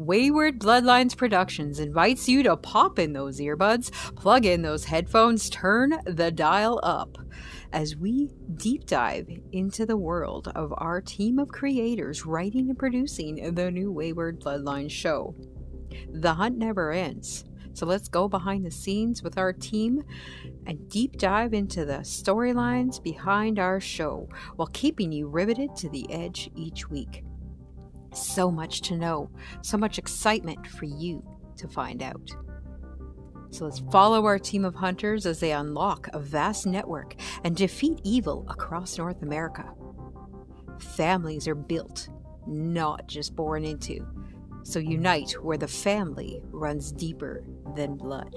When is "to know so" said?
28.82-29.76